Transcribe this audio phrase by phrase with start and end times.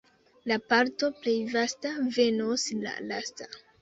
[0.51, 3.51] La parto plej vasta venos la lasta.